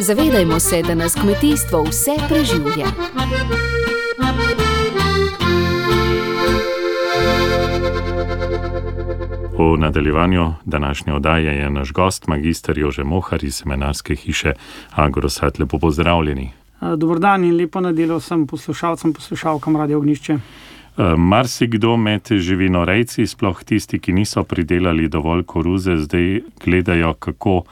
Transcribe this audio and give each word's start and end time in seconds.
Zavedajmo 0.00 0.60
se, 0.60 0.82
da 0.82 0.94
nas 0.94 1.14
kmetijstvo 1.14 1.82
vse 1.82 2.10
preživlja. 2.28 2.86
V 9.58 9.78
nadaljevanju 9.78 10.52
današnje 10.64 11.14
oddaje 11.14 11.56
je 11.56 11.70
naš 11.70 11.92
gost, 11.92 12.26
magistr 12.26 12.78
Jože 12.78 13.04
Mohar 13.04 13.44
iz 13.44 13.54
seminarske 13.54 14.14
hiše 14.14 14.52
Agrosat. 14.90 15.58
Lepo 15.58 15.78
pozdravljeni. 15.78 16.50
Dobro 16.96 17.18
dan 17.18 17.44
in 17.44 17.56
lepo 17.56 17.80
nedelo 17.80 18.18
vsem 18.18 18.46
poslušalcem, 18.46 19.12
poslušalkam 19.12 19.76
Radio 19.76 19.98
Ognišče. 19.98 20.38
Marsikdo 20.96 21.96
med 21.96 22.28
živinorejci, 22.30 23.26
sploh 23.26 23.64
tisti, 23.66 23.98
ki 23.98 24.12
niso 24.14 24.44
pridelali 24.46 25.08
dovolj 25.08 25.42
koruze, 25.42 25.96
zdaj 25.96 26.40
gledajo, 26.64 27.14
kako 27.18 27.62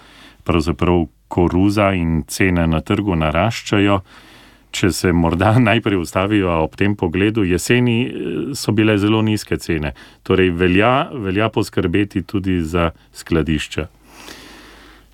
pravzaprav 0.45 1.05
koruza 1.29 1.93
in 1.95 2.25
cene 2.27 2.67
na 2.67 2.81
trgu 2.81 3.15
naraščajo. 3.17 4.01
Če 4.73 4.91
se 4.91 5.13
morda 5.13 5.53
najprej 5.69 6.01
ustavijo 6.03 6.57
ob 6.65 6.75
tem 6.77 6.97
pogledu, 6.97 7.45
jeseni 7.45 7.97
so 8.59 8.75
bile 8.75 8.99
zelo 8.99 9.23
nizke 9.23 9.57
cene, 9.57 9.95
torej 10.27 10.51
velja, 10.51 11.11
velja 11.15 11.49
poskrbeti 11.49 12.25
tudi 12.27 12.59
za 12.61 12.91
skladišča. 13.15 13.87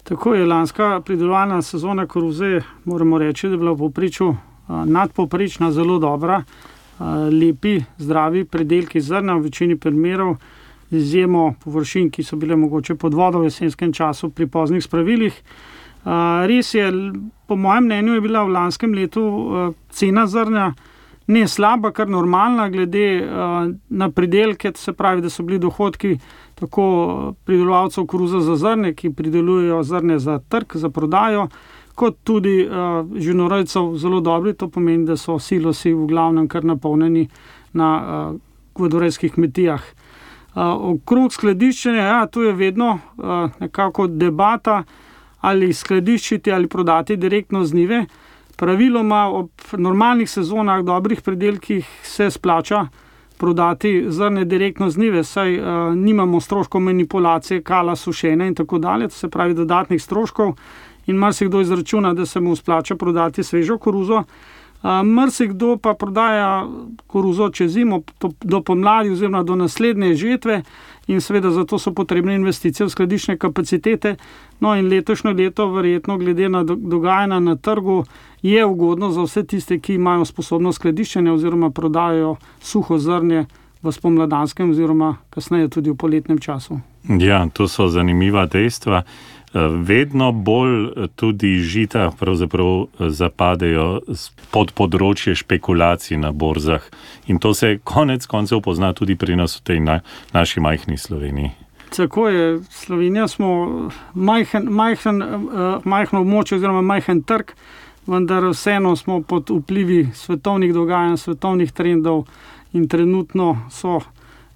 Tako 0.09 0.35
je 0.35 0.47
lanska 0.47 1.03
pridelovalna 1.05 1.61
sezona 1.63 2.07
koruze, 2.07 2.63
moramo 2.85 3.19
reči, 3.19 3.49
da 3.49 3.59
je 3.59 3.59
bila 3.59 3.77
v 3.77 3.83
povprečju 3.85 4.37
nadpovprečna, 4.69 5.73
zelo 5.73 5.99
dobra, 5.99 6.43
lepi, 7.31 7.79
zdravi 7.99 8.45
predelki 8.45 9.01
zrna, 9.01 9.37
v 9.39 9.49
večini 9.49 9.77
primerov, 9.77 10.37
izjemo 10.91 11.55
površin, 11.65 12.11
ki 12.11 12.23
so 12.25 12.37
bile 12.37 12.57
mogoče 12.57 12.95
pod 12.95 13.15
vodo 13.15 13.43
v 13.43 13.51
jesenskem 13.51 13.93
času 13.93 14.31
pri 14.31 14.47
poznih 14.47 14.85
spravilih. 14.85 15.43
res 16.49 16.75
je, 16.75 16.93
po 17.47 17.57
mojem 17.57 17.85
mnenju 17.85 18.15
je 18.15 18.21
bila 18.21 18.45
v 18.45 18.49
lanskem 18.49 18.95
letu 18.95 19.73
cena 19.91 20.27
zrnja 20.27 20.73
ne 21.29 21.49
slaba, 21.49 21.91
kar 21.93 22.09
normalna, 22.09 22.69
glede 22.69 23.21
na 23.89 24.11
pridelke, 24.11 24.73
se 24.77 24.93
pravi, 24.93 25.21
da 25.21 25.31
so 25.31 25.43
bili 25.43 25.59
dohodki 25.59 26.19
tako 26.55 27.35
pridelovalcev 27.45 28.07
koruze 28.07 28.41
za 28.41 28.57
zrnje, 28.57 28.95
ki 28.95 29.13
pridelujejo 29.13 29.83
zrnje 29.83 30.19
za 30.19 30.39
trg, 30.39 30.77
za 30.81 30.89
prodajo, 30.91 31.49
kot 31.99 32.21
tudi 32.25 32.63
živinorejcev 33.19 33.97
zelo 33.99 34.21
dobri, 34.23 34.55
to 34.55 34.69
pomeni, 34.71 35.07
da 35.07 35.17
so 35.19 35.39
silosi 35.43 35.93
v 35.93 36.07
glavnem 36.07 36.47
kar 36.49 36.65
napolnjeni 36.65 37.27
na 37.73 37.91
govedorejskih 38.79 39.35
kmetijah. 39.35 39.83
okrog 40.59 41.33
skladiščenja, 41.33 42.03
ja, 42.03 42.27
to 42.27 42.43
je 42.43 42.53
vedno 42.53 42.99
nekako 43.61 44.07
debata, 44.07 44.83
ali 45.41 45.73
skladiščiti 45.73 46.53
ali 46.53 46.67
prodati 46.69 47.17
direktno 47.17 47.65
z 47.65 47.75
njive. 47.75 48.07
Praviloma 48.57 49.29
ob 49.31 49.51
normalnih 49.77 50.31
sezonah, 50.31 50.83
dobrih 50.83 51.23
pridelkih 51.23 51.87
se 52.03 52.31
splača 52.31 52.87
prodati 53.39 54.05
zrnje 54.09 54.45
direktno 54.45 54.91
z 54.91 54.99
njive, 54.99 55.25
saj 55.25 55.61
nimamo 55.95 56.41
stroškov 56.41 56.81
manipulacije, 56.81 57.63
kala, 57.63 57.97
sušenja 57.97 58.47
in 58.47 58.55
tako 58.55 58.79
dalje, 58.79 59.09
to 59.09 59.15
se 59.15 59.29
pravi 59.29 59.55
dodatnih 59.55 60.03
stroškov. 60.03 60.57
In 61.09 61.17
marsikdo 61.17 61.61
izračuna, 61.61 62.13
da 62.15 62.27
se 62.27 62.41
mu 62.41 62.57
splača 62.57 62.97
prodati 62.97 63.43
svežo 63.43 63.79
koruzo. 63.79 64.25
marsikdo 65.05 65.77
pa 65.77 65.95
prodaja 65.95 66.67
koruzo 67.07 67.51
čez 67.51 67.73
zimo, 67.73 68.03
do 68.41 68.63
pomladi 68.63 69.11
oziroma 69.11 69.43
do 69.43 69.57
naslednje 69.57 70.15
žetve 70.15 70.63
in 71.07 71.21
seveda 71.21 71.51
zato 71.51 71.79
so 71.79 71.93
potrebne 71.93 72.35
investicije 72.35 72.87
v 72.87 72.91
skladiščne 72.91 73.37
kapacitete. 73.39 74.17
No, 74.61 74.77
in 74.77 74.89
letošnje 74.89 75.33
leto 75.33 75.67
verjetno 75.73 76.19
glede 76.19 76.49
na 76.49 76.63
dogajanja 76.65 77.41
na 77.41 77.57
trgu 77.57 78.05
je 78.43 78.65
ugodno 78.67 79.11
za 79.11 79.23
vse 79.23 79.45
tiste, 79.47 79.79
ki 79.79 79.95
imajo 79.95 80.25
sposobnost 80.25 80.77
skladiščenja 80.77 81.33
oziroma 81.33 81.71
prodajajo 81.71 82.37
suho 82.61 82.99
zrnje 82.99 83.47
v 83.83 83.93
spomladanskem 83.93 84.71
oziroma 84.71 85.17
kasneje 85.31 85.69
tudi 85.69 85.91
v 85.91 85.97
poletnem 85.97 86.39
času. 86.39 86.81
Ja, 87.09 87.47
to 87.53 87.69
so 87.69 87.89
zanimiva 87.89 88.47
dejstva. 88.47 89.03
Vedno 89.55 90.33
bolj 90.33 91.09
tudi 91.17 91.61
žita 91.65 92.11
pravzaprav 92.19 92.87
zapadejo 92.99 94.01
pod 94.51 94.73
področje 94.77 95.35
špekulacij 95.39 96.19
na 96.21 96.33
borzah. 96.33 96.85
In 97.27 97.39
to 97.39 97.55
se 97.55 97.79
konec 97.85 98.27
koncev 98.27 98.61
pozna 98.61 98.93
tudi 98.93 99.17
pri 99.17 99.37
nas 99.37 99.57
v 99.61 99.65
tej 99.65 99.81
naši 100.33 100.61
majhni 100.61 100.99
Sloveniji. 100.99 101.51
Tako 101.97 102.29
je, 102.29 102.61
Slovenija 102.71 103.29
smo 103.29 103.89
majhen, 104.15 104.69
majhen, 104.69 105.23
majhno 105.85 106.21
območje 106.21 106.59
oziroma 106.59 106.83
majhen 106.85 107.23
trg, 107.25 107.55
vendar 108.07 108.45
vseeno 108.51 108.97
smo 108.97 109.23
pod 109.23 109.51
vplivi 109.51 110.11
svetovnih 110.15 110.75
dogajanj, 110.75 111.17
svetovnih 111.17 111.73
trendov 111.73 112.27
in 112.73 112.89
trenutno 112.89 113.57
so 113.73 114.01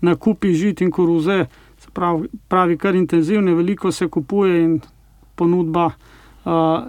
nakupi 0.00 0.52
žit 0.54 0.80
in 0.80 0.90
koruze, 0.90 1.46
pravi, 1.92 2.28
pravi 2.48 2.78
kar 2.78 2.94
intenzivni, 2.94 3.54
veliko 3.54 3.92
se 3.92 4.08
kupuje 4.08 4.64
in 4.64 4.80
ponudba 5.34 5.90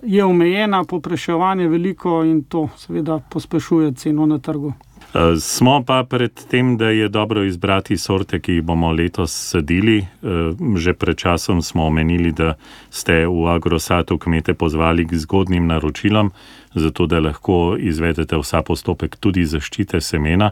je 0.03 0.23
omejena, 0.25 0.83
povpraševanje 0.83 1.67
veliko 1.67 2.23
in 2.23 2.43
to 2.43 2.69
seveda 2.77 3.19
pospešuje 3.29 3.93
ceno 3.93 4.25
na 4.25 4.37
trgu. 4.37 4.73
smo 5.39 5.83
pa 5.85 6.03
pred 6.09 6.31
tem, 6.49 6.77
da 6.77 6.89
je 6.89 7.09
dobro 7.09 7.43
izbrati 7.43 7.97
sorte, 7.97 8.39
ki 8.39 8.53
jih 8.53 8.63
bomo 8.63 8.91
letos 8.91 9.31
sadili. 9.31 10.07
že 10.77 10.93
pred 10.93 11.17
časom 11.17 11.61
smo 11.61 11.85
omenili, 11.85 12.31
da 12.31 12.53
ste 12.89 13.27
v 13.27 13.45
Agrosatu 13.47 14.17
kmete 14.17 14.53
pozvali 14.53 15.07
k 15.07 15.15
zgodnjim 15.15 15.67
naročilom, 15.67 16.31
zato 16.73 17.05
da 17.05 17.19
lahko 17.19 17.75
izvedete 17.79 18.37
vsa 18.37 18.61
postopek 18.61 19.15
tudi 19.15 19.45
zaščite 19.45 20.01
semena. 20.01 20.51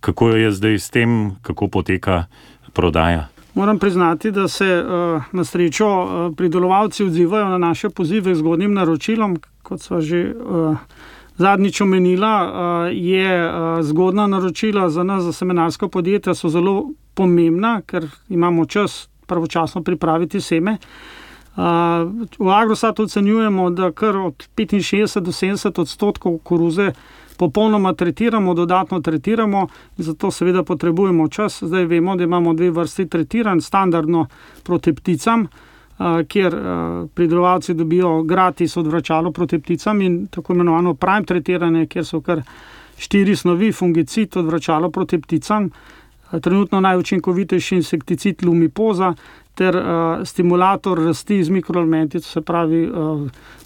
kako 0.00 0.28
je 0.28 0.52
zdaj 0.52 0.78
s 0.78 0.90
tem, 0.90 1.36
kako 1.42 1.68
poteka 1.68 2.24
prodaja? 2.72 3.33
Moram 3.54 3.78
priznati, 3.78 4.30
da 4.30 4.48
se 4.48 4.84
na 5.32 5.44
srečo 5.44 5.86
pridelovalci 6.36 7.04
odzivajo 7.04 7.48
na 7.48 7.58
naše 7.58 7.90
pozive 7.90 8.34
z 8.34 8.38
zgodnjim 8.38 8.74
naročilom, 8.74 9.36
kot 9.62 9.80
sva 9.80 10.00
že 10.00 10.34
zadnjič 11.36 11.80
omenila, 11.80 12.34
je 12.92 13.50
zgodnja 13.82 14.26
naročila 14.26 14.90
za 14.90 15.02
nas, 15.02 15.24
za 15.24 15.32
semenarska 15.32 15.88
podjetja, 15.88 16.34
so 16.34 16.48
zelo 16.48 16.90
pomembna, 17.14 17.80
ker 17.86 18.06
imamo 18.28 18.66
čas 18.66 19.08
pravočasno 19.26 19.82
pripraviti 19.82 20.40
seme. 20.40 20.78
v 22.38 22.50
Agrosatu 22.50 23.02
ocenjujemo, 23.02 23.70
da 23.70 23.92
kar 23.92 24.16
od 24.16 24.48
petinšestdeset 24.54 25.22
do 25.22 25.32
sedemdeset 25.32 25.78
odstotkov 25.78 26.38
koruze 26.42 26.92
popolnoma 27.36 27.92
tretiramo, 27.92 28.54
dodatno 28.54 29.00
tretiramo, 29.00 29.66
zato 29.96 30.30
seveda 30.30 30.62
potrebujemo 30.62 31.28
čas, 31.28 31.62
zdaj 31.62 31.84
vemo, 31.84 32.16
da 32.16 32.24
imamo 32.24 32.54
dve 32.54 32.70
vrsti 32.70 33.08
tretiranj, 33.08 33.60
standardno 33.60 34.26
proti 34.62 34.92
pticam, 34.92 35.46
kjer 36.28 36.56
pridelovalci 37.14 37.74
dobijo 37.74 38.22
gratis 38.22 38.76
odvračalo 38.76 39.32
proti 39.32 39.58
pticam, 39.58 40.02
in 40.02 40.26
tako 40.26 40.52
imenovano 40.52 40.94
prime 40.94 41.24
tretiranje, 41.24 41.86
kjer 41.86 42.06
so 42.06 42.20
kar 42.20 42.42
štiri 42.98 43.36
snovi, 43.36 43.72
fungicid, 43.72 44.36
odvračalo 44.36 44.90
proti 44.90 45.20
pticam, 45.20 45.70
trenutno 46.40 46.80
najučinkovitejši 46.80 47.76
insekticid 47.76 48.44
Lumipoza 48.44 49.14
ter 49.54 49.76
stimulator 50.24 50.98
rasti 50.98 51.44
z 51.44 51.50
mikroelementi, 51.50 52.18
to 52.20 52.26
se 52.26 52.40
pravi 52.40 52.88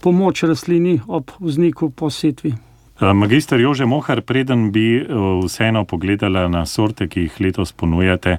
pomoč 0.03 0.43
rastlini 0.43 1.01
ob 1.07 1.31
vzniku 1.41 1.91
po 1.91 2.11
setvi. 2.11 2.68
Magister 3.01 3.61
Jože 3.61 3.87
Mohar, 3.87 4.21
preden 4.21 4.73
bi 4.73 5.07
vseeno 5.45 5.85
pogledala 5.85 6.49
na 6.49 6.67
sorte, 6.67 7.09
ki 7.09 7.21
jih 7.21 7.41
letos 7.41 7.73
ponujate, 7.73 8.39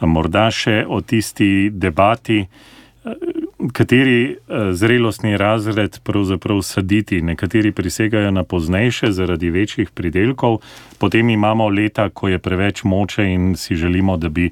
morda 0.00 0.50
še 0.50 0.84
o 0.88 1.00
tisti 1.00 1.70
debati, 1.72 2.44
kateri 3.72 4.36
zrelostni 4.74 5.36
razred 5.38 5.98
pravzaprav 6.04 6.60
saditi, 6.62 7.20
nekateri 7.22 7.72
prisegajo 7.72 8.30
na 8.30 8.42
poznejše 8.44 9.12
zaradi 9.12 9.50
večjih 9.50 9.90
pridelkov, 9.90 10.60
potem 10.98 11.30
imamo 11.30 11.68
leta, 11.68 12.08
ko 12.10 12.28
je 12.28 12.38
preveč 12.38 12.84
moče 12.84 13.26
in 13.30 13.54
si 13.56 13.76
želimo, 13.76 14.16
da 14.16 14.28
bi 14.28 14.50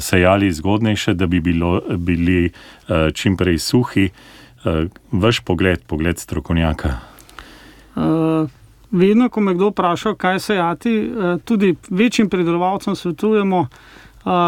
sejali 0.00 0.52
zgodnejše, 0.52 1.14
da 1.14 1.26
bi 1.26 1.40
bilo, 1.40 1.80
bili 1.96 2.50
čimprej 3.14 3.58
suhi. 3.58 4.10
vaš 5.12 5.40
pogled, 5.40 5.82
pogled 5.86 6.18
strokovnjaka. 6.18 6.94
Vedno, 8.94 9.28
ko 9.28 9.42
me 9.42 9.54
kdo 9.54 9.72
vpraša, 9.72 10.14
kaj 10.14 10.40
sejati, 10.40 10.94
tudi 11.44 11.74
večjim 11.90 12.30
pridelovalcem 12.30 12.96
svetujemo, 12.96 13.66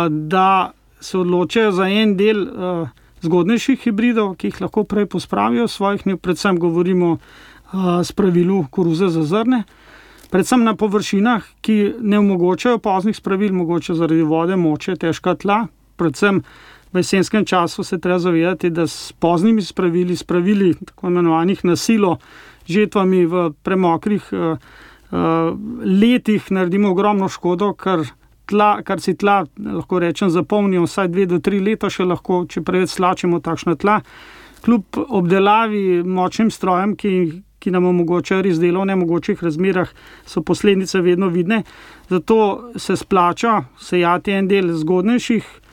da 0.08 0.70
se 1.00 1.18
odločijo 1.18 1.72
za 1.72 1.88
en 1.90 2.14
del 2.16 2.46
zgodnejših 3.26 3.82
hibridov, 3.82 4.36
ki 4.38 4.52
jih 4.52 4.60
lahko 4.64 4.84
prej 4.84 5.06
pospravijo 5.10 5.68
svojih 5.68 6.06
predvsem 6.22 6.58
govorimo 6.58 7.18
spravilu 8.04 8.64
koruze 8.70 9.08
za 9.08 9.24
zrnje. 9.24 9.62
Predvsem 10.30 10.64
na 10.64 10.74
površinah, 10.74 11.44
ki 11.60 11.94
ne 12.00 12.18
omogočajo 12.18 12.78
poznih 12.78 13.16
spravil, 13.16 13.52
mogoče 13.54 13.94
zaradi 13.94 14.22
vode, 14.22 14.56
moče, 14.56 14.96
težka 14.96 15.34
tla, 15.34 15.66
predvsem 15.96 16.42
v 16.96 17.04
jesenskem 17.04 17.44
času 17.44 17.84
se 17.84 17.98
treba 18.00 18.18
zavedati, 18.18 18.70
da 18.70 18.86
s 18.86 19.12
poznimi 19.12 19.62
spravili, 19.62 20.16
spravili 20.16 20.74
tako 20.84 21.06
imenovanih 21.12 21.64
nasilo, 21.64 22.16
žetvami 22.66 23.26
v 23.26 23.50
premokrih 23.62 24.30
uh, 24.32 24.56
letih 25.84 26.50
naredimo 26.50 26.90
ogromno 26.90 27.28
škodo, 27.28 27.72
kar, 27.74 28.06
tla, 28.46 28.80
kar 28.82 29.00
si 29.00 29.14
tla, 29.14 29.44
lahko 29.60 30.00
rečem, 30.00 30.30
zapolnijo 30.30 30.86
vsaj 30.86 31.08
dve 31.12 31.26
do 31.26 31.38
tri 31.38 31.60
leta, 31.60 31.90
še 31.92 32.08
lahko, 32.08 32.44
če 32.48 32.64
preveč 32.64 32.96
slačemo 32.96 33.40
takšna 33.44 33.76
tla. 33.76 34.00
Kljub 34.64 34.98
obdelavi 35.06 36.00
močnim 36.02 36.50
strojem, 36.50 36.96
ki, 36.96 37.12
ki 37.60 37.70
nam 37.70 37.86
omogočajo 37.92 38.42
res 38.48 38.58
delo 38.58 38.82
v 38.82 38.90
nemogočih 38.94 39.44
razmerah, 39.44 39.92
so 40.26 40.42
posledice 40.42 41.04
vedno 41.04 41.28
vidne. 41.28 41.62
Zato 42.08 42.72
se 42.80 42.96
splača 42.96 43.60
sejati 43.78 44.34
en 44.34 44.48
del 44.50 44.72
zgodnejših 44.74 45.65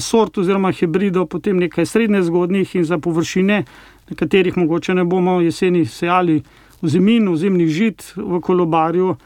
sort 0.00 0.38
oziroma 0.38 0.70
hibridov, 0.72 1.26
potem 1.26 1.58
nekaj 1.58 1.86
srednje 1.86 2.22
zgodnih 2.22 2.76
in 2.76 2.84
za 2.84 2.98
površine, 2.98 3.64
na 4.10 4.16
katerih 4.16 4.56
mogoče 4.56 4.94
ne 4.94 5.04
bomo 5.04 5.40
jeseni 5.40 5.84
sejali 5.86 6.42
v 6.82 6.88
zimin, 6.88 7.28
v 7.28 7.36
zimnih 7.36 7.68
žit, 7.68 8.12
v 8.16 8.40
kolobarju, 8.40 9.16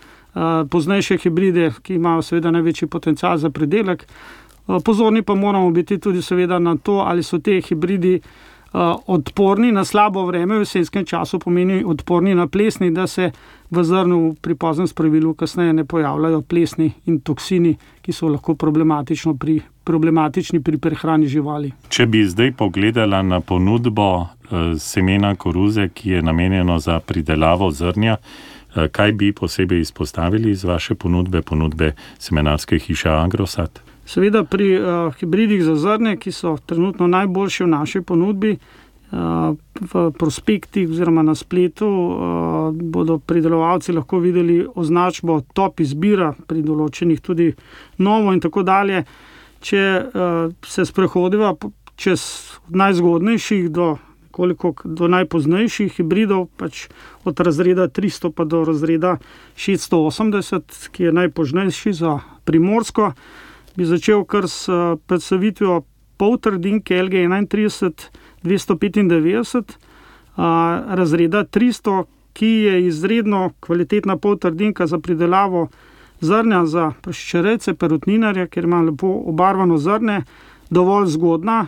poznejše 0.70 1.18
hibride, 1.18 1.72
ki 1.82 1.98
imajo 1.98 2.22
seveda 2.22 2.50
največji 2.54 2.88
potencial 2.88 3.38
za 3.38 3.50
predelek. 3.50 4.04
Uh, 4.06 4.38
pozorni 4.84 5.22
pa 5.22 5.34
moramo 5.34 5.70
biti 5.70 5.98
tudi 5.98 6.20
na 6.58 6.76
to, 6.76 6.92
ali 6.92 7.22
so 7.22 7.38
te 7.38 7.60
hibridi. 7.60 8.20
Odporni 9.06 9.72
na 9.72 9.84
slabo 9.84 10.26
vreme, 10.26 10.54
v 10.54 10.60
jesenskem 10.60 11.04
času 11.04 11.38
pomeni 11.38 11.84
odporni 11.84 12.34
na 12.34 12.46
plesni, 12.46 12.90
da 12.90 13.06
se 13.06 13.30
v 13.70 13.84
zrnu 13.84 14.36
pri 14.42 14.54
poznem 14.54 14.86
spravilu 14.86 15.34
kasneje 15.34 15.72
ne 15.72 15.84
pojavljajo 15.84 16.42
plesni 16.42 16.92
in 17.06 17.20
toksini, 17.20 17.76
ki 18.02 18.12
so 18.12 18.28
lahko 18.28 18.54
pri, 19.38 19.62
problematični 19.88 20.60
pri 20.60 20.78
prehrani 20.78 21.26
živali. 21.32 21.72
Če 21.88 22.06
bi 22.06 22.20
zdaj 22.28 22.52
pogledala 22.60 23.22
na 23.24 23.40
ponudbo 23.40 24.10
uh, 24.20 24.28
semena 24.78 25.32
koruze, 25.34 25.88
ki 25.88 26.18
je 26.18 26.22
namenjeno 26.22 26.78
za 26.78 27.00
pridelavo 27.00 27.70
zrnja, 27.72 28.18
uh, 28.20 28.86
kaj 28.92 29.12
bi 29.12 29.32
posebej 29.32 29.80
izpostavili 29.80 30.50
iz 30.50 30.64
vaše 30.64 30.94
ponudbe, 30.94 31.42
ponudbe 31.42 31.94
semenarske 32.18 32.78
hiše 32.78 33.08
Agrosat? 33.08 33.80
Seveda 34.08 34.44
pri 34.44 34.68
uh, 34.76 35.14
hibridih 35.20 35.64
za 35.64 35.76
zrne, 35.76 36.16
ki 36.16 36.32
so 36.32 36.56
trenutno 36.66 37.06
najboljši 37.06 37.64
v 37.64 37.68
naši 37.68 38.00
ponudbi, 38.00 38.54
uh, 38.56 39.56
v 39.92 40.04
prospektih 40.18 40.88
oziroma 40.90 41.22
na 41.22 41.34
spletu, 41.36 41.88
uh, 41.88 42.76
bodo 42.76 43.18
pridelovalci 43.18 43.92
lahko 43.92 44.20
videli 44.24 44.62
označbo 44.74 45.40
top 45.52 45.80
izbira 45.84 46.32
pri 46.46 46.62
določenih 46.64 47.20
tudi 47.20 47.50
novo 48.04 48.32
in 48.36 48.40
tako 48.44 48.64
dalje. 48.68 49.04
Če 49.60 49.82
uh, 50.02 50.52
se 50.66 50.84
sprehodiva 50.86 51.54
čez 51.98 52.22
najzgodnejših 52.68 53.70
do, 53.74 53.96
koliko, 54.30 54.74
do 54.84 55.08
najpoznejših 55.10 55.98
hibridov, 55.98 56.46
pač 56.56 56.86
od 57.26 57.40
razreda 57.40 57.88
300 57.90 58.30
pa 58.32 58.46
do 58.46 58.62
razreda 58.64 59.16
680, 59.58 60.88
ki 60.94 61.10
je 61.10 61.12
najpoznejši 61.12 61.92
za 61.92 62.20
primorsko 62.46 63.12
bi 63.78 63.86
začel 63.86 64.24
kar 64.26 64.48
s 64.50 64.68
eh, 64.68 64.96
predstavitvijo 65.06 65.82
poltrdinke 66.18 67.02
LG 67.02 67.14
31-295, 68.42 69.62
razreda 70.98 71.44
300, 71.44 72.04
ki 72.34 72.46
je 72.46 72.86
izredno 72.86 73.50
kvalitetna 73.60 74.16
poltrdinka 74.16 74.86
za 74.86 74.98
pridelavo 74.98 75.68
zrnja 76.20 76.66
za 76.66 76.92
prašičerece, 77.02 77.74
perutninarje, 77.74 78.46
ker 78.46 78.64
ima 78.64 78.82
lepo 78.82 79.22
obarvano 79.26 79.78
zrne, 79.78 80.22
dovolj 80.70 81.06
zgodna. 81.06 81.66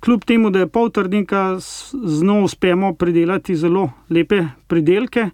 Kljub 0.00 0.24
temu, 0.24 0.50
da 0.50 0.58
je 0.58 0.68
poltrdinka, 0.68 1.58
z 1.92 2.24
njo 2.24 2.44
uspemo 2.44 2.94
pridelati 2.94 3.56
zelo 3.56 3.90
lepe 4.10 4.44
pridelke. 4.66 5.30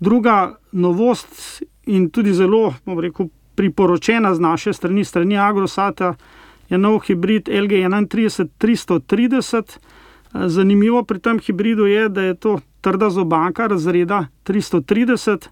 Druga 0.00 0.54
novost 0.72 1.62
in 1.86 2.10
tudi 2.10 2.32
zelo, 2.32 2.74
bom 2.86 3.00
rekel, 3.00 3.26
priporočena 3.54 4.34
z 4.34 4.40
naše 4.40 4.72
strani, 4.72 5.04
strani 5.04 5.38
Agrosata, 5.38 6.14
je 6.68 6.78
nov 6.78 6.98
hibrid 7.06 7.48
LG 7.48 7.70
31330. 7.70 9.78
Zanimivo 10.34 11.02
pri 11.02 11.18
tem 11.18 11.40
hibridu 11.40 11.86
je, 11.86 12.08
da 12.08 12.22
je 12.22 12.34
to 12.34 12.60
trda 12.80 13.10
zobanka 13.10 13.66
razreda 13.66 14.26
330, 14.44 15.48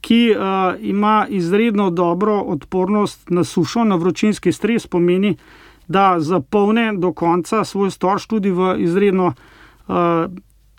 ki 0.00 0.34
uh, 0.34 0.74
ima 0.80 1.26
izredno 1.28 1.90
dobro 1.90 2.40
odpornost 2.40 3.30
na 3.30 3.44
sušo, 3.44 3.84
na 3.84 3.96
vročinski 3.96 4.52
stres, 4.52 4.86
pomeni, 4.86 5.36
da 5.88 6.20
zapolne 6.20 6.92
do 6.96 7.12
konca 7.12 7.64
svoj 7.64 7.90
storž 7.90 8.26
tudi 8.26 8.50
v 8.50 8.76
izredno 8.78 9.32
uh, 9.88 9.94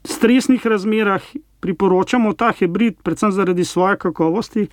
stresnih 0.03 0.65
razmerah. 0.67 1.21
Priporočamo 1.59 2.33
ta 2.33 2.51
hibrid, 2.51 2.95
predvsem 3.03 3.31
zaradi 3.31 3.65
svoje 3.65 3.97
kakovosti, 3.97 4.67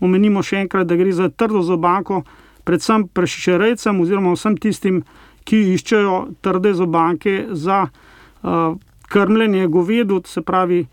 omenimo 0.00 0.42
še 0.42 0.60
enkrat, 0.62 0.86
da 0.86 0.96
gre 0.96 1.12
za 1.12 1.26
trdo 1.28 1.64
zobanko, 1.66 2.22
predvsem 2.64 3.08
prešičerejcem 3.08 4.00
oziroma 4.00 4.36
vsem 4.36 4.54
tistim, 4.56 5.02
ki 5.48 5.72
iščejo 5.74 6.18
trde 6.44 6.74
zobanke 6.78 7.48
za 7.50 7.88
uh, 7.88 8.76
krmljenje 9.08 9.66
govedu, 9.66 10.22
se 10.26 10.42
pravi 10.42 10.84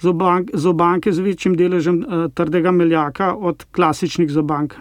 zobank, 0.00 0.50
zobanke 0.54 1.12
z 1.12 1.18
večjim 1.18 1.56
deležem 1.56 1.98
uh, 2.00 2.30
trdega 2.34 2.70
meljaka 2.70 3.34
od 3.34 3.64
klasičnih 3.72 4.30
zobank. 4.30 4.74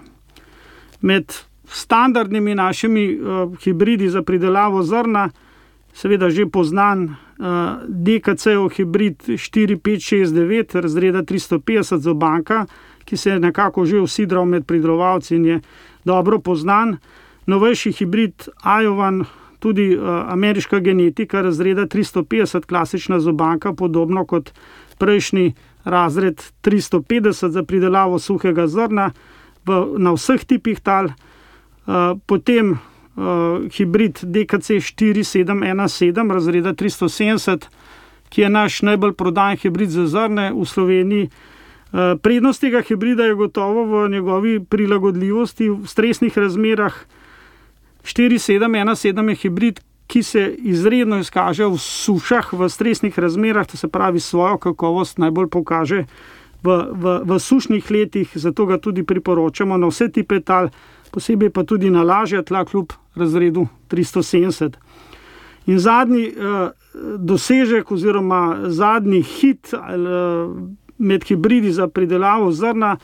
Med 1.01 1.33
standardnimi 1.65 2.55
našimi 2.55 3.15
uh, 3.15 3.57
hibridi 3.63 4.09
za 4.09 4.21
pridelavo 4.21 4.83
zrna, 4.83 5.29
seveda 5.93 6.29
že 6.29 6.45
poznan 6.45 7.03
uh, 7.03 7.15
DKC-ov 7.87 8.69
hibrid 8.69 9.23
4569, 9.27 10.81
razreda 10.81 11.23
350 11.23 11.97
zobanka, 11.97 12.65
ki 13.05 13.17
se 13.17 13.29
je 13.29 13.39
nekako 13.39 13.85
že 13.85 13.99
usidral 13.99 14.45
med 14.45 14.65
pridelovalci 14.65 15.35
in 15.35 15.45
je 15.45 15.59
dobro 16.05 16.39
poznan. 16.39 16.97
Novejši 17.45 17.91
hibrid 17.91 18.49
Ajovan, 18.63 19.25
tudi 19.59 19.95
uh, 19.95 20.03
ameriška 20.27 20.79
genetika, 20.79 21.41
razreda 21.41 21.87
350, 21.87 22.65
klasična 22.65 23.19
zobanka, 23.19 23.73
podobno 23.73 24.25
kot 24.25 24.51
prejšnji 24.97 25.53
razred 25.83 26.44
350 26.61 27.49
za 27.49 27.63
pridelavo 27.63 28.19
suhega 28.19 28.67
zrna 28.67 29.11
v, 29.65 29.95
na 29.97 30.13
vseh 30.13 30.45
tipih 30.45 30.79
tal. 30.79 31.11
Uh, 31.88 32.19
potem 32.27 32.75
uh, 32.75 33.63
hibrid 33.71 34.19
DKC 34.23 34.83
4717, 34.83 36.33
razreda 36.33 36.73
370, 36.73 37.69
ki 38.30 38.42
je 38.42 38.49
naš 38.49 38.81
najbolj 38.81 39.13
prodajen 39.13 39.57
hibrid 39.57 39.89
za 39.89 40.07
zrne 40.07 40.51
v 40.51 40.66
Sloveniji. 40.66 41.30
Eh, 41.87 42.16
prednost 42.21 42.61
tega 42.61 42.81
hibrida 42.81 43.23
je 43.23 43.35
gotovo 43.35 43.85
v 43.87 44.09
njegovi 44.09 44.59
prilagodljivosti 44.59 45.69
v 45.69 45.87
stresnih 45.87 46.37
razmerah. 46.37 46.94
4717 48.04 49.30
je 49.30 49.35
hibrid, 49.35 49.80
ki 50.07 50.23
se 50.23 50.56
izredno 50.57 51.19
izkaže 51.19 51.66
v 51.66 51.78
sušah, 51.78 52.54
v 52.54 52.69
stresnih 52.69 53.19
razmerah, 53.19 53.68
to 53.68 53.78
se 53.78 53.87
pravi, 53.87 54.19
svojo 54.19 54.57
kakovost 54.57 55.18
najbolj 55.18 55.49
pokaže 55.52 56.06
v, 56.64 56.78
v, 56.92 57.19
v 57.23 57.40
sušnih 57.40 57.92
letih, 57.92 58.31
zato 58.33 58.66
ga 58.66 58.78
tudi 58.78 59.04
priporočamo 59.04 59.78
na 59.78 59.87
vse 59.87 60.09
tipe 60.09 60.40
tal, 60.40 60.71
posebej 61.11 61.52
pa 61.52 61.64
tudi 61.64 61.92
na 61.92 62.04
lažja 62.04 62.42
tla, 62.44 62.66
kljub 62.66 62.95
razredu 63.16 63.68
370. 63.92 64.80
In 65.68 65.80
zadnji 65.80 66.31
uh, 66.31 66.71
dosežek, 67.19 67.92
oziroma 67.92 68.71
zadnji 68.71 69.21
hit. 69.21 69.73
Uh, 69.73 70.56
med 70.97 71.23
hibridi 71.23 71.71
za 71.71 71.87
pridelavo 71.87 72.52
zrna 72.52 72.97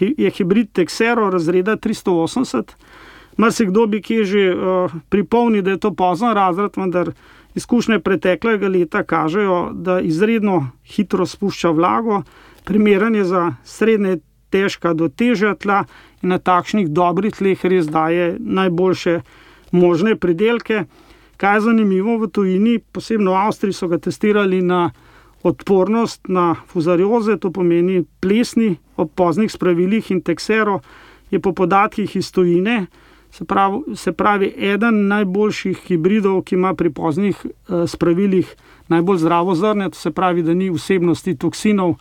je 0.00 0.30
hibrid 0.30 0.72
Texero 0.72 1.30
razreda 1.30 1.76
380. 1.76 2.62
Marsikdo 3.36 3.86
bi 3.86 4.02
ki 4.02 4.24
že 4.24 4.42
uh, 4.54 4.92
pripomnil, 5.08 5.62
da 5.62 5.74
je 5.74 5.82
to 5.82 5.90
pozno 5.94 6.34
razred, 6.34 6.76
vendar 6.76 7.10
izkušnje 7.54 7.98
preteklega 8.00 8.68
leta 8.68 9.02
kažejo, 9.02 9.70
da 9.74 10.00
izredno 10.00 10.70
hitro 10.84 11.26
spušča 11.26 11.70
vlago, 11.70 12.22
primeren 12.64 13.14
je 13.14 13.24
za 13.24 13.54
srednje 13.64 14.18
težka 14.50 14.94
do 14.94 15.08
težja 15.08 15.54
tla 15.54 15.84
in 16.22 16.30
na 16.30 16.38
takšnih 16.38 16.88
dobrih 16.88 17.34
tleh 17.34 17.64
res 17.64 17.90
daje 17.90 18.36
najboljše 18.38 19.20
možne 19.72 20.16
pridelke. 20.16 20.84
Kaj 21.36 21.56
je 21.56 21.64
zanimivo 21.66 22.18
v 22.22 22.30
tujini, 22.30 22.78
posebno 22.78 23.34
v 23.34 23.40
Avstriji 23.48 23.74
so 23.74 23.88
ga 23.90 23.98
testirali 23.98 24.62
na 24.62 24.90
odpornost 25.42 26.28
na 26.28 26.54
fuzarioze, 26.70 27.36
to 27.36 27.50
pomeni 27.50 28.04
plesni 28.20 28.76
ob 28.96 29.10
poznih 29.14 29.50
spravilih 29.52 30.10
in 30.14 30.22
teksero, 30.22 30.78
je 31.30 31.40
po 31.42 31.52
podatkih 31.52 32.16
iz 32.16 32.30
Tojine, 32.32 32.86
se 33.34 33.44
pravi, 33.44 33.96
se 33.96 34.12
pravi 34.12 34.54
eden 34.58 35.08
najboljših 35.08 35.78
hibridov, 35.88 36.42
ki 36.42 36.54
ima 36.54 36.74
pri 36.74 36.90
poznih 36.90 37.40
eh, 37.46 37.86
spravilih 37.86 38.54
najbolj 38.88 39.18
zdravo 39.18 39.54
zrne, 39.54 39.90
to 39.90 39.98
se 39.98 40.10
pravi, 40.10 40.42
da 40.42 40.54
ni 40.54 40.70
vsebnosti 40.70 41.34
toksinov 41.34 41.96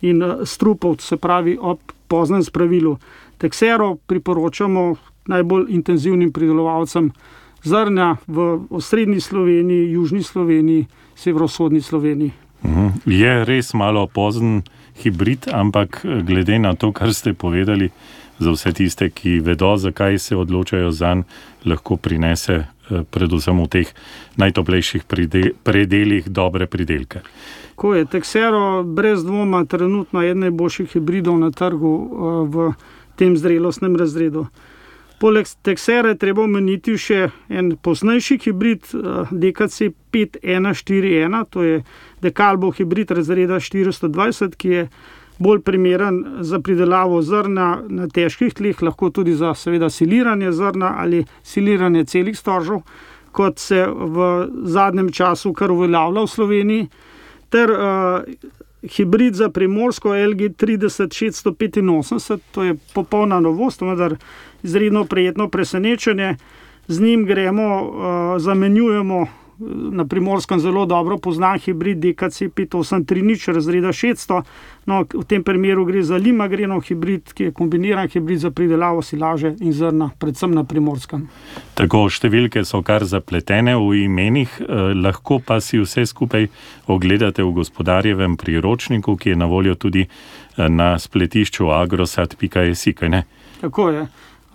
in 0.00 0.22
eh, 0.22 0.46
strupov, 0.46 1.00
se 1.02 1.16
pravi 1.16 1.58
ob 1.60 1.80
poznem 2.08 2.42
spravilu. 2.42 2.98
Teksero 3.38 3.96
priporočamo 4.06 4.94
najbolj 5.26 5.66
intenzivnim 5.74 6.30
pridelovalcem 6.32 7.10
zrnja 7.64 8.16
v 8.26 8.60
osrednji 8.70 9.20
Sloveniji, 9.20 9.90
južni 9.92 10.22
Sloveniji, 10.22 10.86
severovzhodni 11.16 11.80
Sloveniji. 11.80 12.30
Mhm. 12.62 12.86
Je 13.06 13.44
res 13.44 13.74
malo 13.74 14.06
pozen 14.06 14.62
hibrid, 15.02 15.48
ampak 15.52 16.06
glede 16.22 16.58
na 16.58 16.74
to, 16.74 16.92
kar 16.92 17.14
ste 17.14 17.34
povedali, 17.34 17.90
za 18.38 18.50
vse 18.50 18.72
tiste, 18.72 19.10
ki 19.10 19.40
vedo, 19.40 19.76
zakaj 19.76 20.18
se 20.18 20.36
odločajo 20.36 20.90
za 20.90 21.14
njega, 21.14 21.24
lahko 21.66 21.96
prinese, 21.96 22.52
eh, 22.52 23.02
predvsem 23.10 23.58
v 23.62 23.66
teh 23.68 23.88
najtoplejših 24.36 25.04
predeljih, 25.64 26.28
dobre 26.28 26.66
pridelke. 26.66 27.20
Ko 27.74 27.94
je 27.94 28.06
Texero 28.06 28.82
brez 28.82 29.24
dvoma 29.24 29.64
trenutno 29.64 30.22
eden 30.22 30.46
najboljših 30.46 30.92
hibridov 30.92 31.38
na 31.38 31.50
trgu 31.50 31.94
eh, 31.96 32.48
v 32.48 32.72
tem 33.16 33.36
zrelostnem 33.36 33.96
razredu. 33.96 34.46
Poleg 35.18 35.46
Texera 35.64 36.12
je 36.12 36.18
treba 36.20 36.42
omeniti 36.44 36.98
še 37.00 37.30
en 37.48 37.76
poznejši 37.76 38.38
hibrid 38.44 38.84
eh, 38.94 39.26
DKC 39.30 39.92
5141, 40.12 41.44
to 41.50 41.62
je 41.62 41.82
Dekalbo 42.22 42.70
hibrid 42.70 43.10
razreda 43.10 43.60
420, 43.60 44.56
ki 44.56 44.68
je 44.68 44.88
bolj 45.38 45.60
primeren 45.60 46.24
za 46.40 46.60
pridelavo 46.60 47.22
zrna 47.22 47.82
na 47.88 48.08
težkih 48.08 48.54
tleh, 48.54 48.82
lahko 48.82 49.10
tudi 49.10 49.34
za 49.36 49.54
seveda 49.54 49.90
siliranje 49.90 50.52
zrna 50.52 50.94
ali 50.98 51.24
siliranje 51.42 52.04
celih 52.04 52.38
storžov, 52.38 52.82
kot 53.32 53.58
se 53.58 53.86
v 53.86 54.48
zadnjem 54.64 55.12
času 55.12 55.52
kar 55.52 55.70
uveljavlja 55.70 56.22
v 56.22 56.26
Sloveniji, 56.26 56.88
ter 57.52 57.70
uh, 57.70 58.24
hibrid 58.96 59.34
za 59.34 59.48
primorsko 59.48 60.14
LG 60.14 60.56
30685, 60.56 62.38
to 62.52 62.62
je 62.62 62.76
popolna 62.94 63.40
novost, 63.40 63.80
vendar 63.80 64.16
izredno 64.62 65.04
prijetno 65.04 65.48
presenečenje. 65.48 66.36
Z 66.88 67.00
njim 67.00 67.24
gremo, 67.26 67.82
uh, 67.82 68.38
zamenjujemo 68.38 69.26
na 69.92 70.04
primorskem 70.04 70.60
zelo 70.60 70.86
dobro 70.86 71.18
poznan 71.18 71.58
hibrid 71.58 71.98
DKC 71.98 72.42
583 72.42 73.52
razreda 73.52 73.88
600. 73.88 74.42
No, 74.86 75.02
v 75.02 75.24
tem 75.24 75.42
primeru 75.42 75.84
gre 75.84 76.02
za 76.02 76.16
Limagrenov 76.16 76.84
hibrid, 76.86 77.32
ki 77.34 77.48
je 77.48 77.52
kombiniran 77.52 78.08
hibrid 78.08 78.38
za 78.38 78.50
pridelavo 78.50 79.02
silaže 79.02 79.54
in 79.60 79.72
zrna, 79.72 80.10
predvsem 80.18 80.54
na 80.54 80.62
primorskem. 80.64 81.26
Tako 81.74 82.04
številke 82.12 82.62
so 82.64 82.82
kar 82.86 83.04
zapletene 83.04 83.74
v 83.74 84.04
imenih, 84.04 84.60
eh, 84.60 84.92
lahko 84.94 85.40
pa 85.40 85.58
si 85.60 85.80
vse 85.82 86.06
skupaj 86.06 86.46
ogledate 86.86 87.42
v 87.42 87.50
gospodarjevem 87.56 88.36
priročniku, 88.36 89.16
ki 89.16 89.34
je 89.34 89.36
na 89.36 89.50
voljo 89.50 89.74
tudi 89.74 90.06
eh, 90.06 90.68
na 90.68 90.94
spletišču 90.98 91.72
agrosat.js. 91.72 92.86
Tako 93.60 93.90
je. 93.90 94.06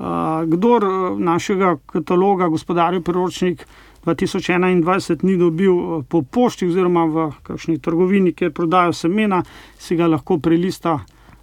Uh, 0.01 0.41
kdor 0.50 0.84
uh, 0.84 1.20
našega 1.20 1.75
kataloga, 1.86 2.48
gospodarjev 2.50 3.03
priročnik, 3.05 3.67
2021 4.05 5.24
ni 5.24 5.38
dobil 5.38 5.72
eh, 5.72 6.03
po 6.10 6.22
pošti 6.22 6.67
oziroma 6.67 7.05
v 7.05 7.29
kakšni 7.43 7.79
trgovini, 7.79 8.34
kjer 8.34 8.51
prodajo 8.51 8.93
semena, 8.93 9.43
si 9.77 9.96
ga 9.96 10.08
lahko 10.08 10.39
prelista 10.39 11.00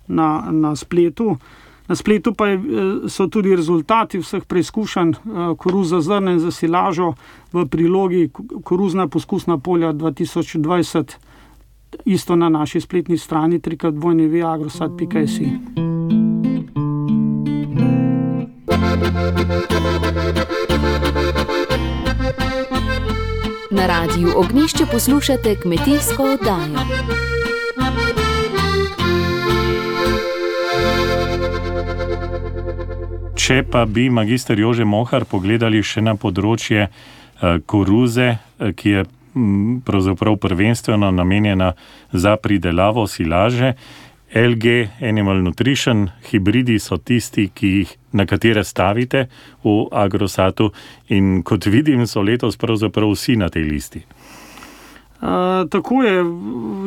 na, 0.08 0.50
na 0.50 0.76
spletu. 0.76 1.36
Na 1.88 1.94
spletu 1.94 2.34
pa 2.34 2.48
je, 2.48 2.56
eh, 2.56 3.08
so 3.08 3.28
tudi 3.28 3.56
rezultati 3.56 4.18
vseh 4.18 4.44
preizkušanj 4.44 5.10
eh, 5.10 5.54
koruza 5.56 6.00
zrna 6.00 6.32
in 6.36 6.40
zasilažo 6.40 7.14
v 7.52 7.66
prilogi 7.66 8.28
koruzna 8.64 9.08
poskusna 9.08 9.58
polja 9.58 9.92
2020, 9.92 11.16
isto 12.04 12.36
na 12.36 12.48
naši 12.48 12.80
spletni 12.80 13.18
strani, 13.18 13.60
trikrat 13.60 13.94
vojni 13.96 14.26
viagrosat.js. 14.26 15.40
Na 23.70 23.86
radiju 23.86 24.28
Ognišče 24.36 24.84
poslušate 24.92 25.56
kmetijsko 25.62 26.22
oddajo. 26.22 26.80
Če 33.34 33.62
pa 33.70 33.84
bi 33.84 34.10
magister 34.10 34.58
Jože 34.58 34.84
Mohar 34.84 35.24
pogledali 35.24 35.82
še 35.84 36.00
na 36.00 36.16
področje 36.16 36.88
uh, 36.88 37.60
koruze, 37.66 38.30
uh, 38.38 38.72
ki 38.72 38.90
je 38.90 39.04
m, 39.36 39.82
pravzaprav 39.84 40.36
prvenstveno 40.40 41.10
namenjena 41.10 41.74
za 42.12 42.36
pridelavo 42.36 43.06
silaže, 43.06 43.74
LG 44.34 44.88
Animal 45.02 45.42
Nutrition, 45.42 46.08
hibridi 46.30 46.78
so 46.78 46.98
tisti, 46.98 47.48
jih, 47.60 47.92
na 48.12 48.26
katere 48.26 48.64
stavite 48.64 49.28
v 49.64 49.76
Agrosatu, 49.92 50.72
in 51.08 51.42
kot 51.42 51.66
vidim, 51.66 52.06
so 52.06 52.22
letos 52.22 52.56
pravzaprav 52.56 53.14
vsi 53.14 53.36
na 53.36 53.48
tej 53.48 53.64
listi. 53.70 54.04
Uh, 55.18 55.64
tako 55.66 56.02
je, 56.06 56.18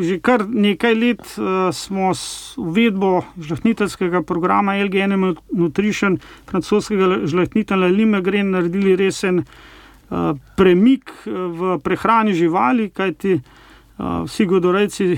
že 0.08 0.20
kar 0.24 0.46
nekaj 0.48 0.94
let 0.96 1.20
uh, 1.36 1.68
smo 1.76 2.14
s 2.16 2.56
uvedbo 2.58 3.26
žlahtniteljskega 3.36 4.22
programa 4.24 4.78
LG 4.80 5.02
Animal 5.04 5.36
Nutrition, 5.52 6.16
francoskega 6.48 7.26
žlahtnitelja 7.28 7.90
Limegren, 7.92 8.54
naredili 8.56 8.96
resen 8.96 9.42
uh, 9.44 10.32
premik 10.56 11.12
v 11.26 11.76
prehrani 11.84 12.34
živali, 12.34 12.88
kajti 12.96 13.34
uh, 13.36 14.24
vsi 14.24 14.46
godorejci 14.46 15.10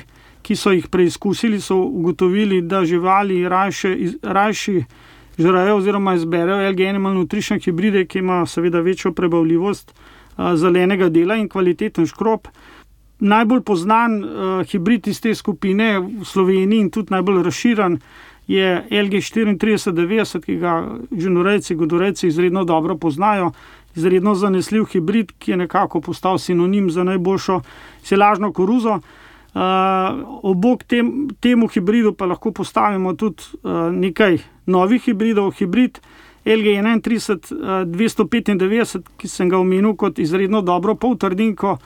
ki 0.44 0.56
so 0.56 0.72
jih 0.72 0.88
preizkusili, 0.92 1.62
so 1.62 1.78
ugotovili, 1.78 2.62
da 2.62 2.86
živali 2.86 3.44
rajši 4.22 4.84
žrajo 5.38 5.78
oziroma 5.78 6.14
izberejo 6.14 6.70
LG 6.72 6.82
Animal 6.90 7.14
Nutrition 7.14 7.60
hibride, 7.60 8.06
ki 8.06 8.20
imajo 8.20 8.46
seveda 8.46 8.80
večjo 8.80 9.12
prebavljivost 9.12 9.94
zelenega 10.56 11.10
dela 11.10 11.36
in 11.36 11.50
kvaliteten 11.50 12.06
škrob. 12.06 12.48
Najbolj 13.20 13.62
znan 13.76 14.24
uh, 14.24 14.68
hibrid 14.68 15.08
iz 15.08 15.22
te 15.22 15.36
skupine 15.36 16.00
v 16.00 16.26
Sloveniji 16.26 16.82
in 16.82 16.90
tudi 16.92 17.14
najbolj 17.14 17.44
razširen 17.44 18.00
je 18.48 18.84
LG 18.92 19.22
3490, 19.24 20.42
ki 20.44 20.56
ga 20.60 20.74
žinorejci, 21.12 21.76
godorejci 21.76 22.28
izredno 22.28 22.64
dobro 22.64 22.98
poznajo. 22.98 23.52
Izredno 23.96 24.36
zanesljiv 24.36 24.86
hibrid, 24.92 25.32
ki 25.40 25.52
je 25.52 25.58
nekako 25.58 26.02
postal 26.02 26.38
sinonim 26.38 26.90
za 26.92 27.04
najboljšo 27.04 27.62
silažno 28.04 28.52
koruzo. 28.52 28.94
Uh, 28.94 29.23
obok 29.54 30.84
tem, 30.84 31.30
temu 31.40 31.68
hibridu 31.68 32.14
pa 32.14 32.26
lahko 32.26 32.52
postavimo 32.52 33.14
tudi 33.14 33.44
uh, 33.64 33.92
nekaj 33.94 34.40
novih 34.66 35.04
hibridov. 35.06 35.54
Hibrid 35.60 36.00
LG31 36.46 37.54
uh, 37.54 37.86
295, 37.86 39.04
ki 39.18 39.28
sem 39.28 39.50
ga 39.50 39.60
omenil 39.62 39.96
kot 39.96 40.20
izredno 40.20 40.62
dobro 40.62 40.96
poltrdinko, 40.96 41.78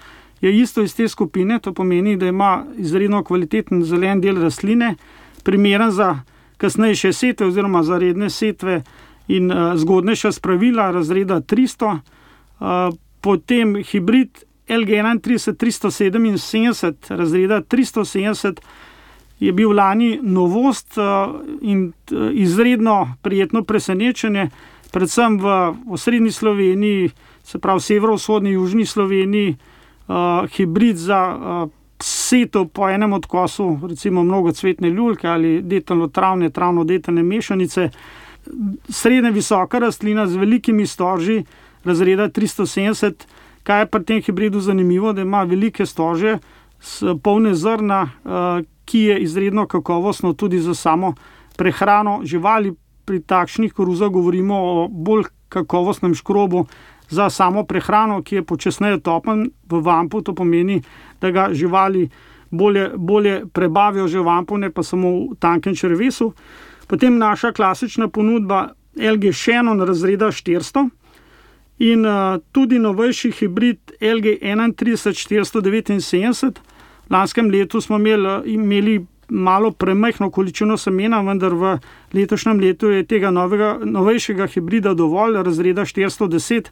je 0.42 0.54
isto 0.54 0.82
iz 0.82 0.96
te 0.96 1.08
skupine. 1.08 1.60
To 1.60 1.74
pomeni, 1.74 2.16
da 2.18 2.28
ima 2.28 2.66
izredno 2.78 3.24
kvaliteten 3.24 3.84
zelen 3.84 4.22
del 4.22 4.40
rastline, 4.42 4.96
primeren 5.44 5.92
za 5.92 6.22
kasnejše 6.58 7.14
setve 7.14 7.48
oziroma 7.48 7.84
za 7.84 7.98
redne 7.98 8.30
setve 8.30 8.82
in 9.28 9.52
uh, 9.52 9.76
zgodnejša 9.76 10.32
spravila 10.32 10.92
razreda 10.92 11.42
300. 11.42 11.98
Uh, 12.60 12.96
potem 13.22 13.76
hibrid 13.84 14.48
LG 14.70 14.90
377, 15.22 16.94
razreda 17.10 17.62
370, 17.62 18.60
je 19.40 19.52
bil 19.54 19.72
lani 19.72 20.20
novost 20.22 20.98
eh, 20.98 21.04
in 21.62 21.94
eh, 22.12 22.16
izredno 22.34 23.16
prijetno 23.22 23.64
presenečenje, 23.64 24.50
predvsem 24.92 25.40
v 25.40 25.76
osrednji 25.90 26.32
Sloveniji, 26.32 27.10
se 27.44 27.60
pravi 27.60 27.80
severovzhodni, 27.80 28.52
južni 28.52 28.86
Sloveniji, 28.86 29.56
uh, 30.08 30.16
hibrid 30.52 30.98
za 30.98 31.36
uh, 31.36 31.70
seto 32.00 32.66
po 32.66 32.90
enem 32.90 33.14
odkosu, 33.14 33.80
recimo 33.90 34.24
mnogo 34.24 34.52
cvetne 34.52 34.90
ljulke 34.90 35.28
ali 35.28 35.62
detelno 35.62 36.08
travne, 36.08 36.50
travno 36.50 36.84
detelne 36.84 37.24
mešanice. 37.24 37.90
Srednja 38.90 39.30
visoka 39.30 39.80
rastlina 39.80 40.28
z 40.28 40.36
velikimi 40.36 40.88
storži, 40.88 41.44
razreda 41.84 42.30
370. 42.30 43.14
Kaj 43.68 43.82
je 43.82 43.88
pri 43.92 44.04
tem 44.04 44.22
hibridu 44.24 44.60
zanimivo, 44.64 45.12
da 45.14 45.22
ima 45.22 45.44
velike 45.44 45.86
stože, 45.86 46.38
polne 47.24 47.56
zrna, 47.56 48.02
eh, 48.04 48.64
ki 48.86 49.00
je 49.00 49.20
izredno 49.20 49.68
kakovostno 49.68 50.34
tudi 50.34 50.60
za 50.60 50.74
samo 50.74 51.14
prehrano 51.58 52.22
živali. 52.24 52.76
Pri 53.06 53.22
takšnih 53.22 53.74
koruzah 53.74 54.10
govorimo 54.12 54.56
o 54.56 54.88
bolj 54.88 55.24
kakovostnem 55.50 56.16
škrobu 56.16 56.66
za 57.10 57.30
samo 57.30 57.64
prehrano, 57.64 58.22
ki 58.22 58.36
je 58.36 58.44
počasneje 58.44 59.00
topen 59.00 59.50
v 59.70 59.80
vampu. 59.82 60.22
To 60.22 60.36
pomeni, 60.36 60.82
da 61.22 61.32
ga 61.32 61.50
živali 61.54 62.10
bolje, 62.52 62.92
bolje 62.96 63.46
prebavijo 63.54 64.08
že 64.08 64.20
v 64.20 64.24
vampu, 64.24 64.58
ne 64.58 64.72
pa 64.72 64.84
samo 64.84 65.12
v 65.12 65.36
tankem 65.40 65.76
črvesu. 65.76 66.34
Potem 66.88 67.18
naša 67.18 67.52
klasična 67.52 68.08
ponudba 68.08 68.70
LG 68.96 69.34
Shannon 69.34 69.82
razreda 69.82 70.32
400 70.32 70.90
in 71.80 72.06
tudi 72.52 72.80
novejši 72.80 73.32
hibrid 73.32 73.78
LG 74.02 74.26
31479. 74.42 76.52
V 77.08 77.14
lanskem 77.14 77.50
letu 77.50 77.82
smo 77.82 77.96
imeli, 77.96 78.54
imeli 78.54 79.06
malo 79.30 79.72
premehko 79.72 80.30
količino 80.32 80.78
semena, 80.78 81.22
vendar 81.22 81.54
v 81.54 81.78
letošnjem 82.14 82.60
letu 82.60 82.90
je 82.90 83.04
tega 83.04 83.32
novega, 83.32 83.78
novejšega 83.84 84.48
hibrida 84.48 84.94
dovolj, 84.94 85.44
razreda 85.44 85.86
410. 85.86 86.66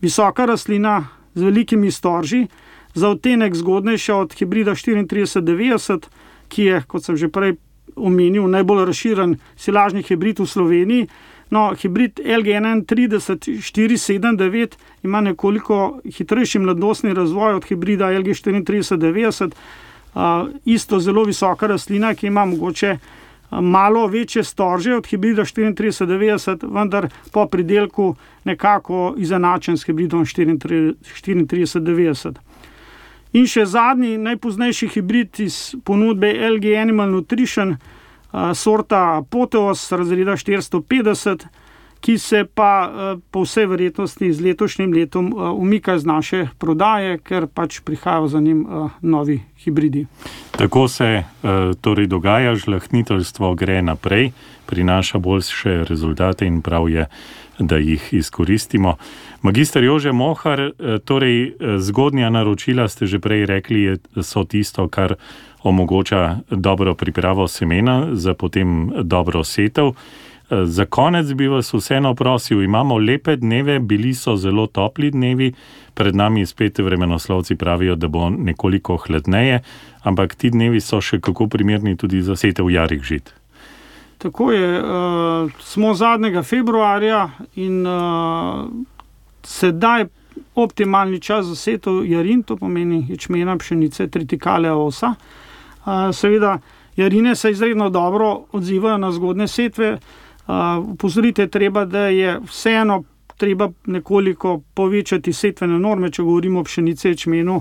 visoka 0.00 0.46
rastlina 0.46 1.08
z 1.34 1.42
velikimi 1.42 1.90
storži, 1.90 2.46
za 2.94 3.08
odtenek 3.08 3.54
zgodnejša 3.54 4.16
od 4.16 4.34
hibrida 4.34 4.70
3490, 4.70 6.06
ki 6.48 6.62
je, 6.62 6.82
kot 6.86 7.04
sem 7.04 7.16
že 7.16 7.28
prej 7.28 7.56
omenil, 7.96 8.48
najbolj 8.48 8.84
razširjen 8.86 9.36
silažni 9.56 10.02
hibrid 10.02 10.40
v 10.40 10.46
Sloveniji. 10.46 11.08
No, 11.50 11.74
hibrid 11.78 12.20
LG31 12.24 13.60
479 13.60 14.76
ima 15.02 15.20
nekoliko 15.20 16.00
hitrejši 16.04 16.58
mladostni 16.58 17.14
razvoj 17.14 17.54
od 17.54 17.64
hibrida 17.64 18.10
LG 18.10 18.26
3490, 18.26 19.52
uh, 20.14 20.20
isto 20.64 21.00
zelo 21.00 21.24
visoka 21.24 21.66
rastlina, 21.66 22.14
ki 22.14 22.26
ima 22.26 22.44
mogoče 22.44 22.98
malo 23.50 24.06
večje 24.06 24.44
storže 24.44 24.94
od 24.94 25.06
hibrida 25.06 25.42
3490, 25.42 26.74
vendar 26.74 27.08
po 27.32 27.46
pridelku 27.46 28.16
nekako 28.44 29.14
izenačen 29.18 29.78
s 29.78 29.86
hibridom 29.86 30.24
3490. 30.24 32.32
In 33.32 33.46
še 33.46 33.66
zadnji, 33.66 34.18
najpoznejši 34.18 34.88
hibrid 34.88 35.40
iz 35.40 35.74
ponudbe 35.84 36.50
LG 36.50 36.64
Animal 36.80 37.10
Nutrition 37.10 37.76
sorta 38.54 39.22
Poteos 39.30 39.92
razreda 39.92 40.36
450, 40.36 41.46
ki 42.00 42.18
se 42.18 42.44
pa 42.44 42.92
po 43.30 43.42
vsej 43.42 43.66
verjetnosti 43.66 44.32
z 44.32 44.40
letošnjim 44.40 44.92
letom 44.92 45.32
umika 45.56 45.94
iz 45.94 46.04
naše 46.04 46.46
prodaje, 46.58 47.18
ker 47.18 47.46
pač 47.46 47.80
prihajajo 47.80 48.28
za 48.28 48.40
njim 48.40 48.66
novi 49.00 49.40
hibridi. 49.64 50.06
Tako 50.50 50.88
se 50.88 51.24
torej 51.80 52.06
dogaja, 52.06 52.54
žlahniteljstvo 52.54 53.54
gre 53.54 53.82
naprej, 53.82 54.30
prinaša 54.66 55.18
boljše 55.18 55.84
rezultate 55.88 56.46
in 56.46 56.62
prav 56.62 56.88
je, 56.88 57.06
da 57.58 57.76
jih 57.76 58.08
izkoristimo. 58.12 58.96
Magister 59.42 59.84
Jože 59.84 60.12
Mohar, 60.12 60.70
torej 61.04 61.54
zgodnja 61.78 62.30
naročila 62.30 62.88
ste 62.88 63.06
že 63.06 63.18
prej 63.18 63.46
rekli, 63.46 63.96
so 64.22 64.44
tisto, 64.44 64.88
kar 64.88 65.14
omogoča 65.62 66.38
dobro 66.50 66.94
pripravo 66.94 67.48
semena 67.48 68.08
za 68.12 68.34
potem 68.34 68.92
dobro 69.02 69.44
setev. 69.44 69.92
Za 70.50 70.84
konec 70.84 71.32
bi 71.32 71.48
vas 71.48 71.74
vseeno 71.74 72.14
prosil, 72.14 72.62
imamo 72.62 72.98
lepe 72.98 73.36
dneve, 73.36 73.78
bili 73.78 74.14
so 74.14 74.36
zelo 74.36 74.66
topli 74.66 75.10
dnevi, 75.10 75.52
pred 75.94 76.14
nami 76.16 76.46
spet 76.46 76.78
vremenoslovci 76.78 77.56
pravijo, 77.56 77.96
da 77.96 78.08
bo 78.08 78.30
nekoliko 78.30 78.96
hladneje, 78.96 79.60
ampak 80.02 80.34
ti 80.34 80.50
dnevi 80.50 80.80
so 80.80 81.00
še 81.00 81.18
kako 81.20 81.48
primerni 81.48 81.96
tudi 81.96 82.22
za 82.22 82.36
setev 82.36 82.70
jarih 82.70 83.02
žit. 83.02 83.34
Tako 84.18 84.52
je, 84.52 84.80
uh, 84.80 85.52
smo 85.60 85.94
zadnjega 85.94 86.42
februarja 86.42 87.30
in 87.54 87.86
uh, 87.86 88.64
sedaj 89.42 90.06
optimalni 90.54 91.20
čas 91.20 91.46
za 91.46 91.56
setev 91.56 92.04
jarin, 92.06 92.42
to 92.42 92.56
pomeni 92.56 93.06
ječmena, 93.08 93.56
pšenice, 93.56 94.08
tritikale, 94.08 94.72
osa. 94.72 95.14
Uh, 95.84 95.92
seveda, 96.12 96.58
jarine 96.96 97.34
se 97.36 97.50
izredno 97.50 97.90
dobro 97.90 98.40
odzivajo 98.52 98.98
na 98.98 99.12
zgodne 99.12 99.48
setve. 99.48 99.98
Upozorite, 100.92 101.48
treba, 101.48 101.84
da 101.84 102.06
je 102.06 102.38
vseeno 102.46 103.02
treba 103.36 103.70
nekoliko 103.86 104.60
povečati 104.74 105.32
setvene 105.32 105.78
norme, 105.78 106.10
če 106.10 106.22
govorimo 106.22 106.60
o 106.60 106.64
pšenici, 106.64 107.16
čmenu, 107.16 107.60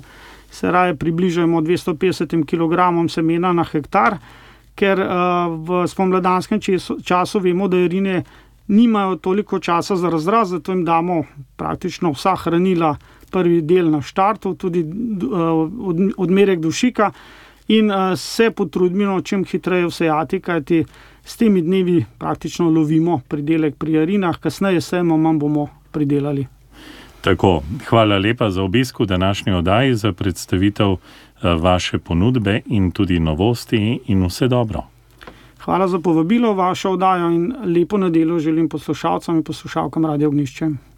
se 0.51 0.71
raje 0.71 0.95
približujemo 0.95 1.61
250 1.61 2.45
kg 2.45 3.09
semena 3.11 3.53
na 3.53 3.63
hektar, 3.63 4.17
ker 4.75 4.99
v 5.65 5.85
spomladanskem 5.87 6.59
času 7.03 7.39
vemo, 7.39 7.67
da 7.67 7.77
jarine 7.77 8.23
nimajo 8.67 9.15
toliko 9.15 9.59
časa 9.59 9.95
za 9.95 10.09
razraz, 10.09 10.49
zato 10.49 10.71
jim 10.71 10.85
damo 10.85 11.23
praktično 11.55 12.11
vsa 12.11 12.35
hranila, 12.35 12.95
prvi 13.31 13.61
del 13.61 13.89
na 13.91 14.01
štartu, 14.01 14.53
tudi 14.55 14.85
odmerek 16.17 16.59
dušika 16.59 17.11
in 17.67 17.91
se 18.15 18.51
potrudimo 18.51 19.21
čim 19.21 19.45
hitreje 19.45 19.87
vsejati, 19.87 20.39
kajti 20.39 20.85
s 21.25 21.37
temi 21.37 21.61
dnevi 21.61 22.05
praktično 22.17 22.69
lovimo 22.69 23.21
pridelek 23.27 23.75
pri 23.75 23.93
jarinah, 23.99 24.37
kasneje 24.39 24.81
sejmo, 24.81 25.17
manj 25.17 25.39
bomo 25.39 25.67
pridelali. 25.91 26.45
Tako, 27.21 27.63
hvala 27.89 28.17
lepa 28.21 28.51
za 28.53 28.63
obisk 28.63 28.99
v 28.99 29.05
današnji 29.05 29.53
oddaji, 29.53 29.95
za 29.95 30.13
predstavitev 30.13 30.95
vaše 31.41 31.97
ponudbe 31.97 32.61
in 32.65 32.91
tudi 32.91 33.19
novosti 33.19 33.99
in 34.07 34.25
vse 34.25 34.47
dobro. 34.47 34.83
Hvala 35.65 35.87
za 35.87 35.99
povabilo 35.99 36.53
vašo 36.53 36.91
oddajo 36.91 37.29
in 37.31 37.53
lepo 37.65 37.97
nedeljo 37.97 38.39
želim 38.39 38.69
poslušalcem 38.69 39.35
in 39.35 39.43
poslušalkam 39.43 40.05
Radio 40.05 40.27
Ognišče. 40.27 40.69